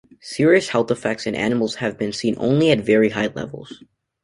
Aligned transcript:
Serious 0.19 0.69
health 0.69 0.89
effects 0.89 1.27
in 1.27 1.35
animals 1.35 1.75
have 1.75 1.95
been 1.95 2.11
seen 2.11 2.33
only 2.39 2.71
at 2.71 2.79
very 2.79 3.09
high 3.09 3.27
levels. 3.27 3.83